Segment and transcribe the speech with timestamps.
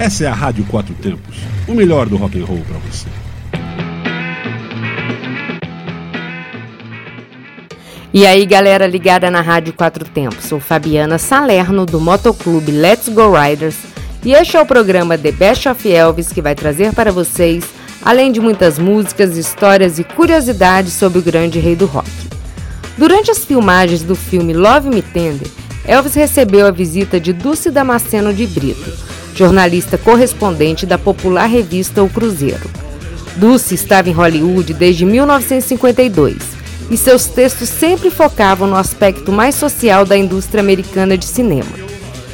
[0.00, 1.36] Essa é a Rádio Quatro Tempos,
[1.68, 3.06] o melhor do rock and roll para você.
[8.10, 13.30] E aí, galera ligada na Rádio Quatro Tempos, sou Fabiana Salerno do Motoclube Let's Go
[13.30, 13.76] Riders
[14.24, 17.62] e este é o programa The Best of Elvis que vai trazer para vocês,
[18.02, 22.08] além de muitas músicas, histórias e curiosidades sobre o grande rei do rock.
[22.96, 25.46] Durante as filmagens do filme Love Me Tender,
[25.84, 32.08] Elvis recebeu a visita de Dulce Damasceno de Brito, jornalista correspondente da popular revista O
[32.08, 32.68] Cruzeiro.
[33.36, 36.36] Dulce estava em Hollywood desde 1952
[36.90, 41.70] e seus textos sempre focavam no aspecto mais social da indústria americana de cinema.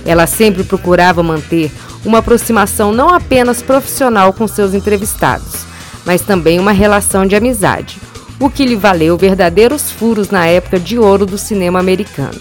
[0.04, 1.70] Ela sempre procurava manter
[2.04, 5.66] uma aproximação não apenas profissional com seus entrevistados,
[6.04, 7.98] mas também uma relação de amizade,
[8.38, 12.40] o que lhe valeu verdadeiros furos na época de ouro do cinema americano.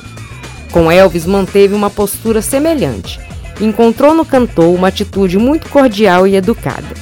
[0.72, 3.20] Com Elvis manteve uma postura semelhante.
[3.60, 6.94] Encontrou no cantor uma atitude muito cordial e educada.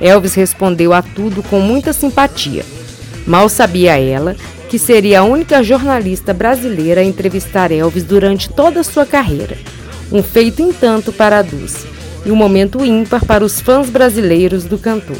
[0.00, 2.64] Elvis respondeu a tudo com muita simpatia.
[3.26, 4.34] Mal sabia ela
[4.68, 9.56] que seria a única jornalista brasileira a entrevistar Elvis durante toda a sua carreira.
[10.12, 11.86] Um feito entanto para a Dulce
[12.24, 15.16] e um momento ímpar para os fãs brasileiros do cantor.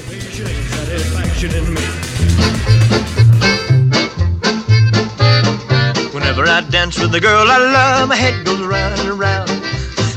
[6.12, 9.57] Whenever I dance with the girl I love, my head goes round and round.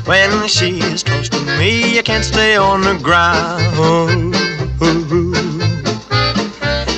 [0.05, 4.35] When she's close to me, I can't stay on the ground.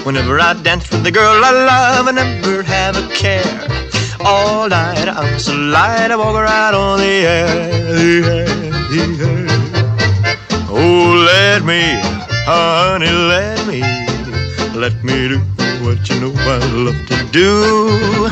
[0.05, 3.67] Whenever I dance with the girl I love, I never have a care.
[4.19, 7.47] All night I'm so light, I walk right on the air,
[7.93, 8.45] the air,
[8.89, 9.47] the air.
[10.69, 11.99] Oh, let me,
[12.45, 13.81] honey, let me,
[14.79, 15.39] let me do
[15.83, 18.29] what you know I love to do.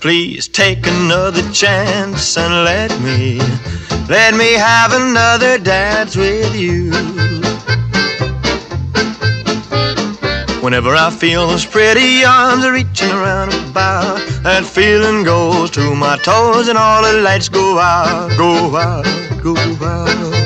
[0.00, 3.40] Please take another chance and let me,
[4.10, 6.90] let me have another dance with you.
[10.60, 16.66] Whenever I feel those pretty arms reaching around about, that feeling goes to my toes
[16.66, 19.04] and all the lights go out, go out,
[19.44, 19.54] go
[19.86, 20.40] out.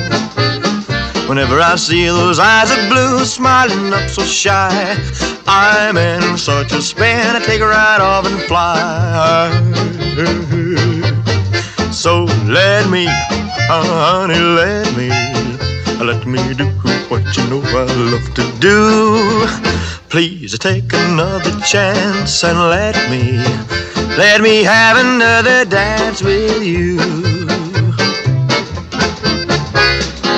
[1.27, 4.95] Whenever I see those eyes of blue smiling up so shy,
[5.47, 9.49] I'm in such a spin, I take a ride off and fly.
[11.91, 13.07] So let me,
[13.67, 15.09] Oh, honey, let me,
[16.05, 16.65] let me do
[17.09, 19.47] what you know I love to do.
[20.07, 23.39] Please take another chance and let me,
[24.17, 26.99] let me have another dance with you.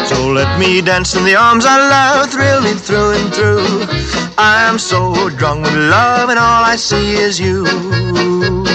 [0.06, 3.86] So let me dance in the arms I love, thrill me through and through.
[4.38, 8.67] I'm so drunk with love and all I see is you.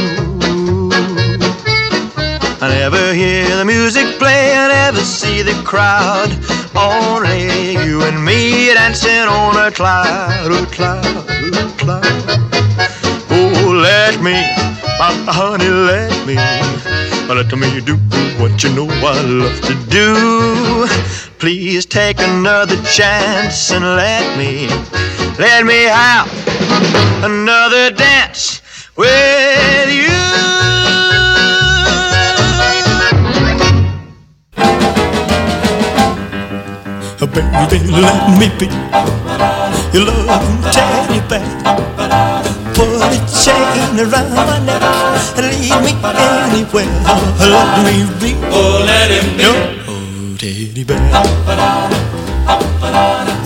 [2.62, 6.31] I never hear the music play, I never see the crowd.
[6.77, 12.05] Only you and me dancing on a cloud, a cloud, a cloud.
[13.31, 14.34] Oh, let me,
[14.97, 16.37] my honey, let me,
[17.34, 17.97] let me do
[18.41, 20.87] what you know I love to do.
[21.41, 24.69] Please take another chance and let me,
[25.37, 26.31] let me have
[27.25, 28.62] another dance
[28.97, 31.31] with you.
[37.32, 38.66] Baby, let me be
[39.97, 41.41] your loving teddy bear.
[42.75, 44.82] Put a chain around my neck
[45.38, 46.93] and lead me anywhere.
[47.41, 48.31] Let me be.
[48.53, 49.44] Oh, let him be.
[49.88, 51.00] Oh, teddy bear.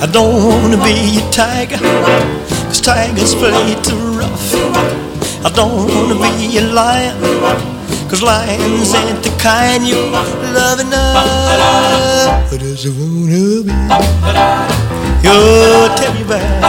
[0.02, 1.78] I don't wanna be a tiger,
[2.66, 4.54] cause tigers play too rough.
[5.44, 7.75] I don't wanna be a lion.
[8.08, 9.96] Cause lions ain't the kind you
[10.54, 12.50] love enough.
[12.50, 13.74] But does it wanna be
[15.26, 16.60] your teddy bear?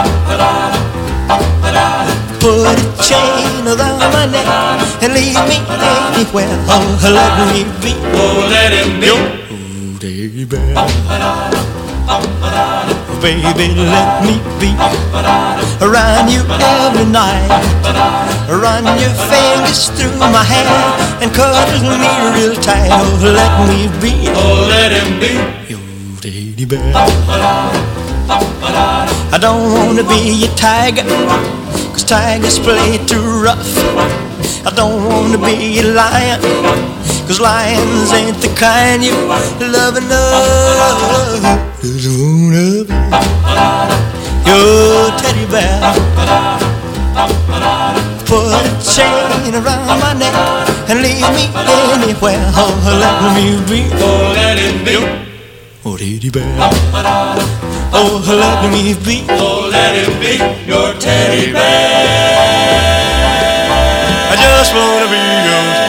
[2.39, 4.47] Put a chain around my neck
[5.03, 6.57] and leave me anywhere.
[6.69, 7.94] Oh, let me be.
[8.13, 9.07] Oh, let him be.
[9.07, 9.22] Your
[9.99, 10.73] teddy bear.
[13.22, 14.72] Baby, let me be
[15.81, 17.49] around you every night.
[18.47, 20.69] Run your fingers through my hair
[21.22, 22.90] and cuddle me real tight.
[22.93, 24.29] Oh, let me be.
[24.29, 25.34] Oh, let him be
[25.67, 25.81] your
[26.22, 26.93] teddy bear.
[29.34, 31.03] I don't wanna be a tiger,
[31.91, 33.78] cause tigers play too rough.
[34.66, 36.40] I don't wanna be a lion,
[37.28, 39.14] cause lions ain't the kind you
[39.59, 41.44] love enough.
[41.82, 42.96] Just wanna be
[44.47, 45.94] your teddy bear.
[48.26, 50.35] Put a chain around my neck
[50.90, 51.46] and leave me
[51.94, 52.44] anywhere.
[52.56, 52.72] Oh,
[53.03, 53.90] let me be.
[54.00, 54.96] Oh, let it be.
[55.85, 56.56] oh teddy bear.
[57.94, 60.38] Oh, let me be, Oh, let him be
[60.70, 62.68] your teddy bear.
[64.32, 65.86] I just wanna be your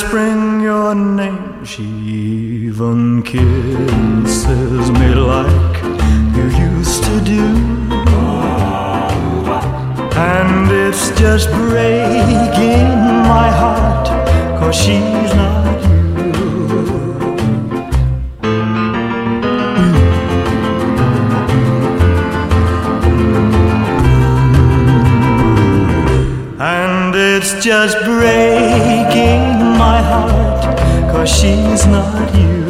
[0.00, 1.64] whispering your name.
[1.64, 5.82] She even kisses me like
[6.36, 7.42] you used to do.
[10.14, 12.88] And it's just breaking
[13.32, 14.06] my heart,
[14.60, 15.98] cause she's not you.
[26.60, 30.76] And it's just breaking my heart,
[31.12, 32.64] cause she's not you.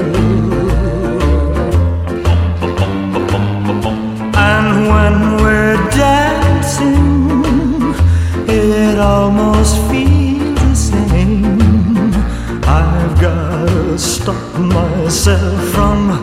[4.50, 7.94] And when we're dancing,
[8.46, 12.12] it almost feels the same.
[12.64, 16.22] I've gotta stop myself from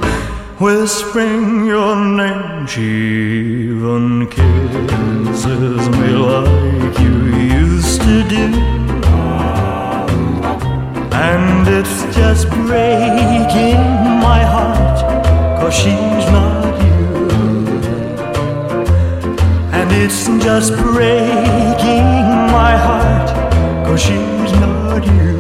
[0.60, 2.68] whispering your name.
[2.68, 6.55] She even kisses me like
[12.16, 13.78] just breaking
[14.28, 15.00] my heart,
[15.60, 17.28] cause she's not you.
[19.74, 22.08] And it's just breaking
[22.58, 23.30] my heart,
[23.86, 25.36] cause she's not you.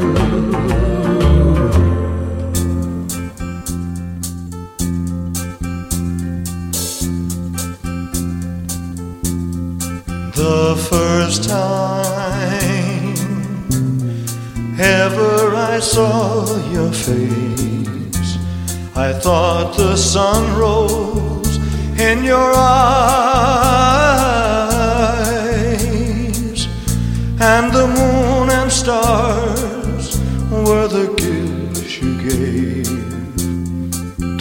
[10.35, 12.14] The first time
[14.79, 18.37] ever I saw your face,
[18.95, 21.57] I thought the sun rose
[21.99, 22.97] in your eyes,
[27.39, 30.19] and the moon and stars
[30.51, 32.85] were the gifts you gave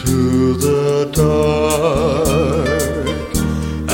[0.05, 2.75] to the dark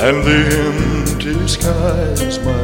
[0.02, 2.59] and the empty skies, my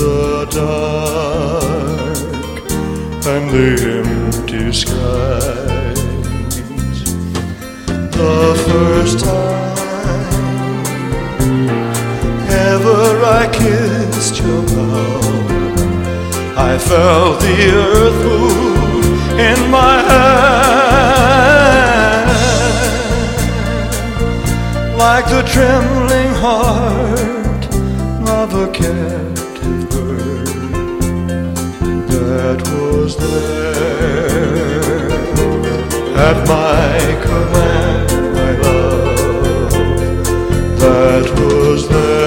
[0.00, 2.16] the dark
[3.26, 3.68] and the
[3.98, 6.00] empty skies.
[8.16, 9.76] The first time
[12.48, 13.02] ever
[13.40, 15.78] I kissed your mouth,
[16.56, 19.04] I felt the earth move
[19.38, 21.10] in my hand
[24.96, 27.64] like the trembling heart
[28.40, 29.29] of a captive
[36.16, 39.72] at my command, my love,
[40.78, 42.19] that was there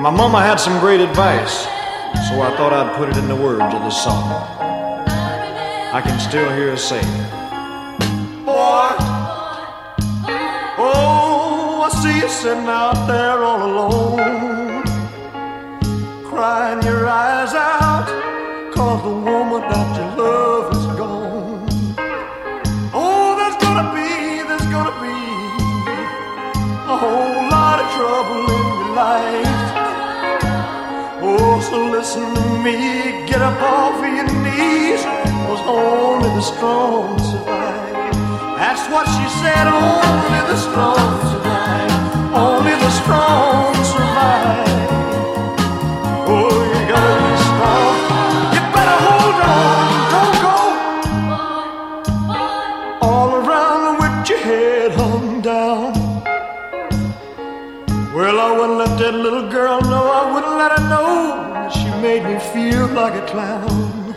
[0.00, 1.64] my mama had some great advice,
[2.28, 4.24] so I thought I'd put it in the words of this song.
[5.92, 7.02] I can still hear her say,
[8.46, 8.88] Boy,
[10.80, 14.84] oh, I see you sitting out there all alone,
[16.24, 18.08] crying your eyes out,
[18.72, 21.68] cause the woman that you love is gone.
[22.96, 25.18] Oh, there's gonna be, there's gonna be
[26.88, 29.49] a whole lot of trouble in your life.
[31.72, 35.04] Listen to me, get up off of your knees,
[35.46, 38.14] Was only the strong survive.
[38.58, 41.90] That's what she said, only the strong survive.
[42.34, 44.90] Only the strong survive.
[46.26, 47.94] Oh, you gotta be strong.
[48.54, 50.58] You better hold on, don't go
[53.00, 55.92] all around with your head hung down.
[58.12, 62.24] Well, I wouldn't let that little girl know, I wouldn't let her know she made
[62.24, 64.16] me feel like a clown.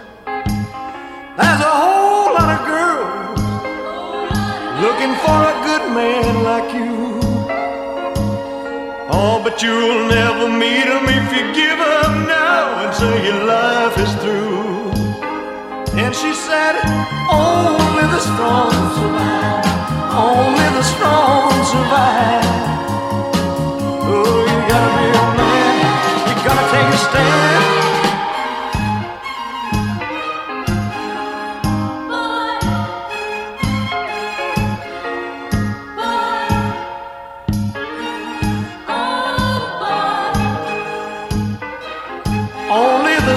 [1.37, 3.39] There's a whole lot of girls
[4.81, 7.19] looking for a good man like you.
[9.15, 13.97] Oh, but you'll never meet him if you give up now and say your life
[13.99, 14.91] is through.
[15.99, 16.75] And she said,
[17.29, 19.65] Only the strong survive.
[20.11, 22.43] Only the strong survive.
[24.05, 24.52] Oh,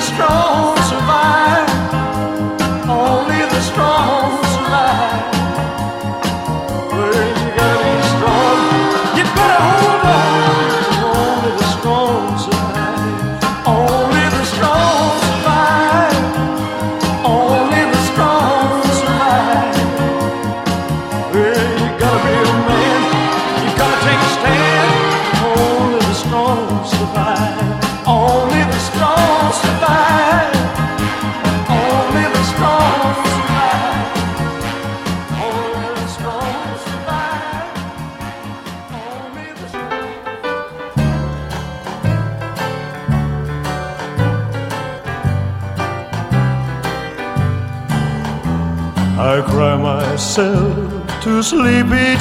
[0.06, 0.45] strong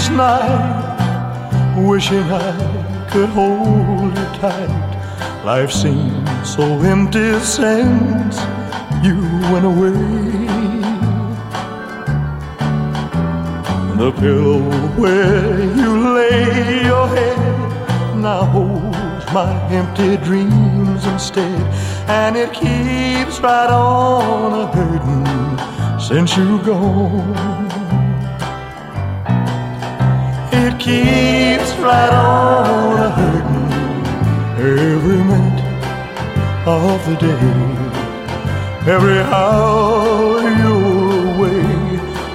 [0.05, 5.43] each night, wishing I could hold you tight.
[5.43, 8.37] Life seems so empty since
[9.03, 9.17] you
[9.51, 9.91] went away.
[13.97, 14.61] The pillow
[14.99, 21.61] where you lay your head now holds my empty dreams instead,
[22.09, 27.64] and it keeps right on a hurting since you gone.
[30.85, 33.69] Keeps right on a hurting
[34.61, 35.63] every minute
[36.67, 37.49] of the day,
[38.93, 41.65] every hour you're away.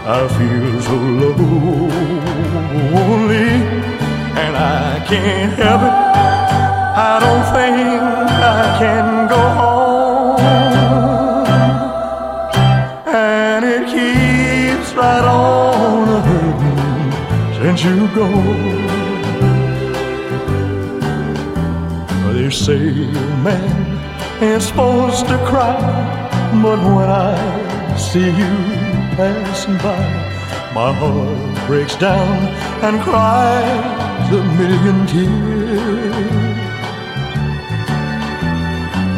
[0.05, 1.51] I feel so lonely,
[4.43, 5.97] and I can't help it.
[7.09, 9.70] I don't think I can go home,
[17.85, 18.29] you go.
[22.33, 25.81] They say a man ain't supposed to cry,
[26.63, 28.55] but when I see you
[29.17, 30.05] passing by,
[30.75, 32.39] my heart breaks down
[32.85, 36.41] and cries a million tears.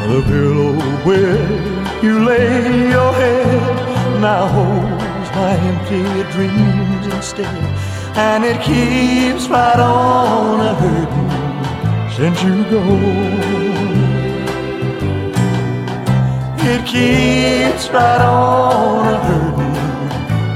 [0.08, 0.74] The pillow
[1.06, 6.02] where you lay your head now holds my empty
[6.34, 11.30] dreams instead, and it keeps right on a hurting
[12.10, 12.82] since you go.
[16.64, 19.76] It keeps right on a hurting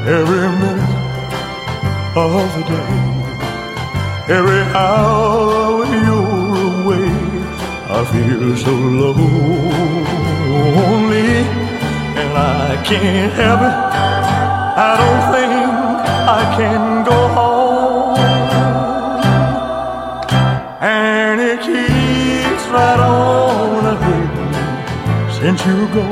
[0.06, 0.94] every minute
[2.14, 2.94] of the day,
[4.34, 7.10] every hour you're away.
[7.88, 9.28] I feel so lonely,
[12.20, 13.76] and I can't help it.
[14.78, 15.52] I don't think
[16.28, 16.96] I can
[25.66, 26.06] you go.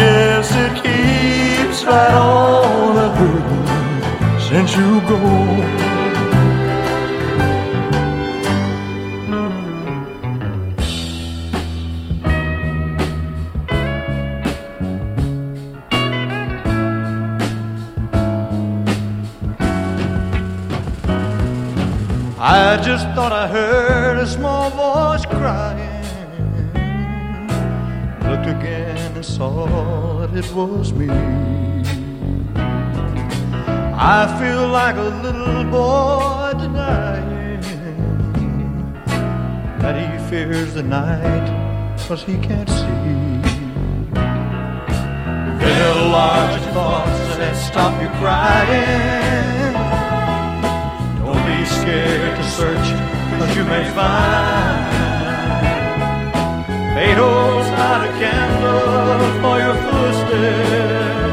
[0.00, 2.54] Yes, it keeps right on
[4.54, 5.20] since you go.
[22.38, 25.83] I just thought I heard a small voice crying.
[28.44, 31.08] Looked again and saw that it was me.
[33.96, 37.62] I feel like a little boy denying
[39.80, 41.46] that he fears the night
[42.06, 42.84] cause he can't see.
[45.60, 49.72] There are large thoughts that stop you crying
[51.24, 52.88] Don't be scared to search,
[53.38, 55.03] cause you may find
[56.94, 61.32] fate holds out a candle for your footsteps.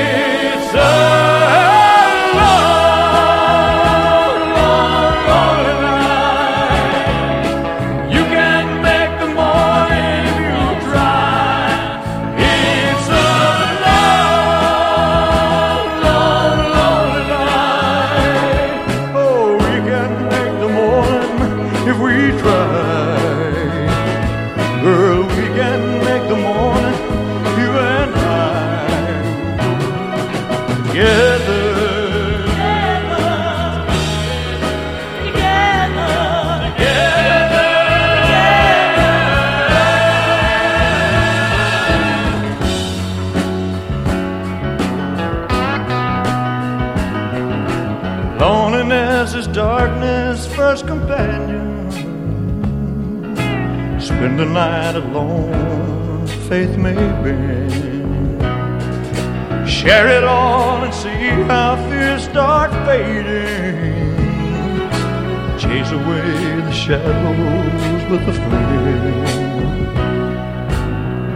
[63.23, 64.11] fading.
[65.59, 69.25] Chase away the shadows with a flame.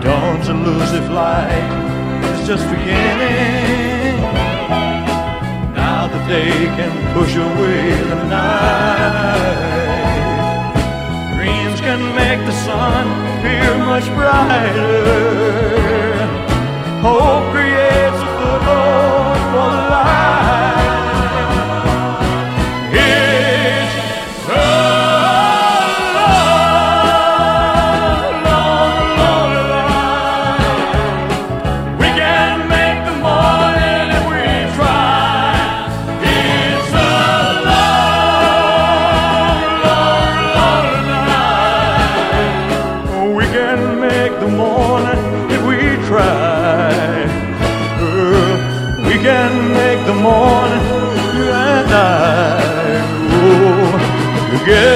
[0.00, 1.70] Dawn's elusive light
[2.32, 4.20] is just beginning.
[5.74, 9.66] Now the day can push away the night
[11.36, 13.06] Dreams can make the sun
[13.38, 15.06] appear much brighter.
[17.02, 20.65] Hope creates a foothold for the light.
[54.66, 54.95] Yeah.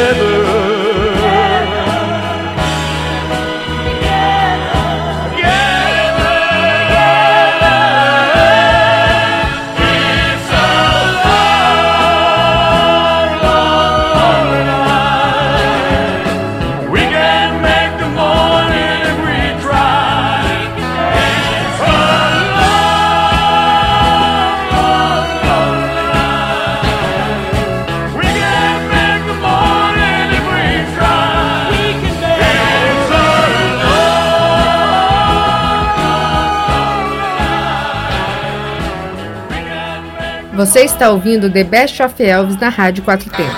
[40.70, 43.56] Você está ouvindo The Best of Elvis na Rádio Quatro Tempos.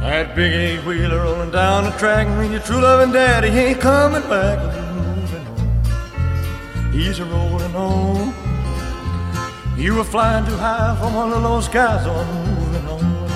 [0.00, 4.22] That big eight wheeler rolling down the track, and your true loving daddy ain't coming
[4.28, 4.60] back.
[6.92, 8.32] He's a rolling on.
[9.76, 13.26] You were flying too high from one of those skies on moving on.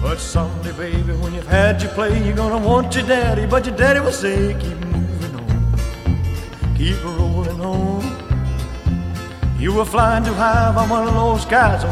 [0.00, 3.76] But someday, baby, when you've had your play, you're gonna want your daddy, but your
[3.76, 4.82] daddy will say, keep
[6.82, 8.02] keep rolling on.
[9.56, 11.84] You were flying too high on one of those skies,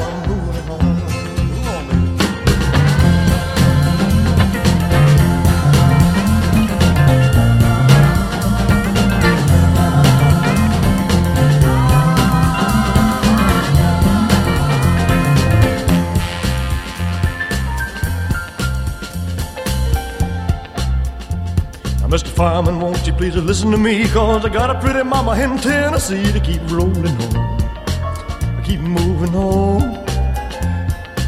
[22.11, 22.27] Mr.
[22.27, 24.05] Fireman, won't you please listen to me?
[24.09, 29.33] Cause I got a pretty mama in Tennessee to keep rolling on, I keep moving
[29.33, 29.79] on.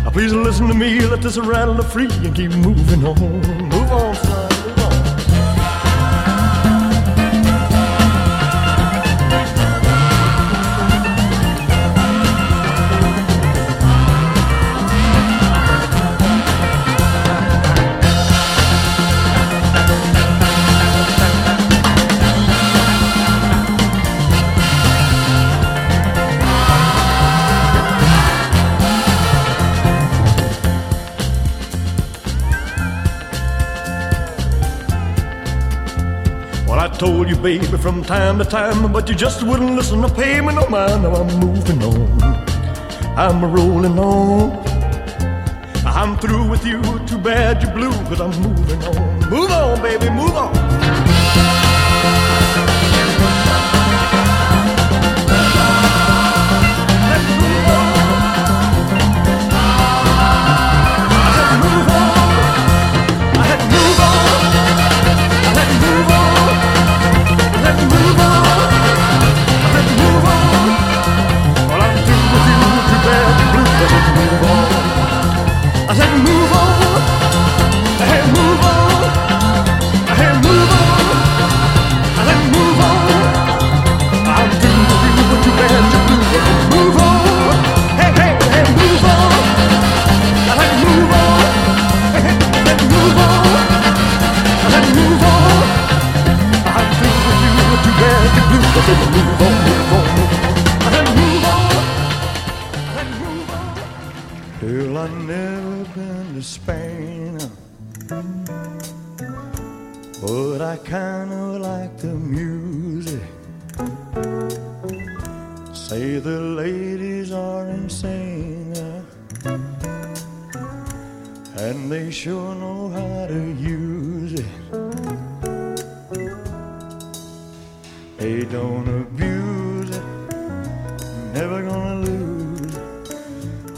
[0.02, 3.71] Now Please listen to me, let this rattle free and keep moving on.
[37.42, 41.02] Baby, from time to time, but you just wouldn't listen to pay me no mind.
[41.02, 42.22] Now I'm moving on,
[43.18, 44.52] I'm rolling on.
[45.84, 49.30] I'm through with you, too bad you're blue, cause I'm moving on.
[49.30, 51.71] Move on, baby, move on.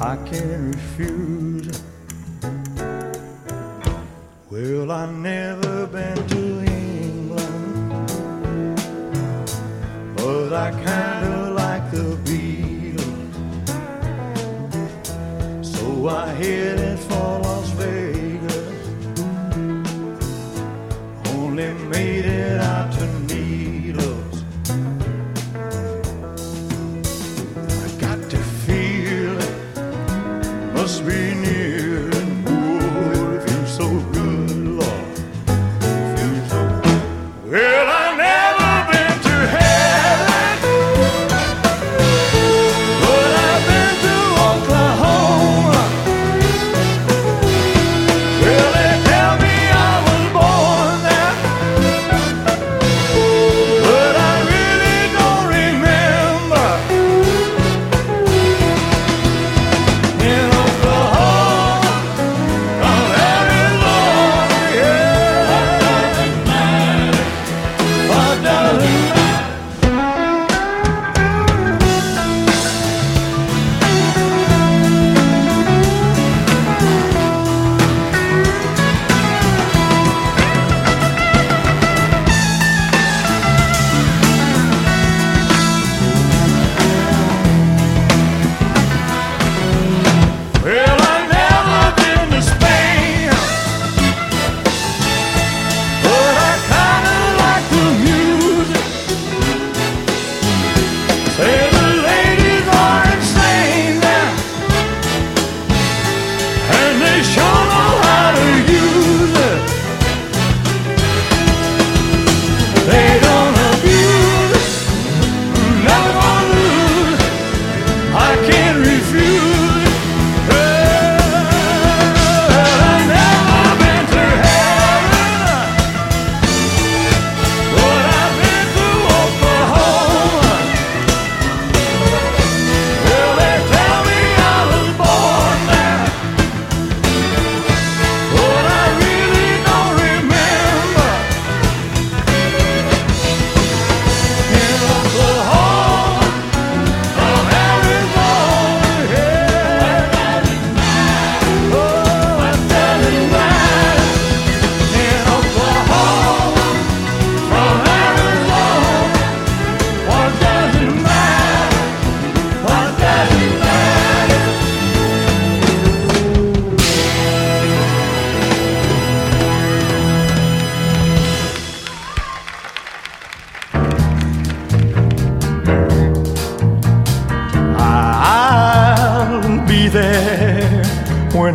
[0.01, 1.83] I can't refuse.
[4.51, 7.87] Well, I've never been to England,
[10.17, 13.35] but I kinda like the Beatles,
[15.65, 16.84] so I hit.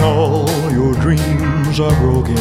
[0.09, 2.35] all your dreams are broken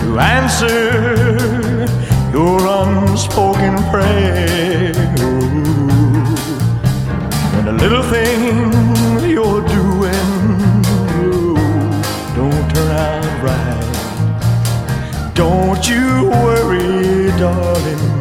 [0.00, 1.86] to answer
[2.30, 4.92] your unspoken prayer.
[7.56, 8.40] And a little thing
[9.30, 10.42] you're doing
[12.36, 15.32] don't turn out right.
[15.34, 18.11] Don't you worry, darling.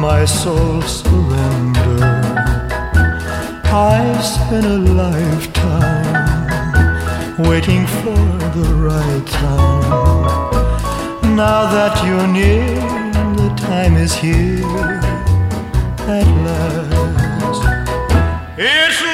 [0.00, 2.02] my soul surrendered.
[3.64, 6.16] I've spent a lifetime
[7.38, 8.24] waiting for
[8.56, 10.50] the right time.
[11.36, 12.74] Now that you're near,
[13.36, 14.64] the time is here
[16.08, 17.62] at last.
[18.56, 19.13] It's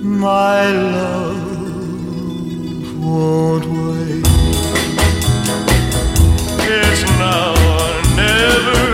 [0.02, 1.38] my love
[3.02, 4.26] won't wait.
[6.64, 8.92] It's now or never,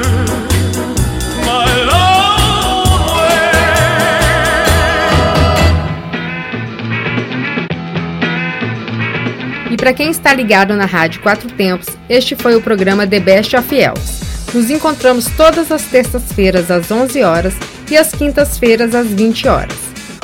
[9.78, 13.74] para quem está ligado na Rádio Quatro Tempos, este foi o programa The Best of
[13.74, 14.17] Elves.
[14.54, 17.52] Nos encontramos todas as terças-feiras às 11 horas
[17.90, 19.76] e às quintas-feiras às 20 horas.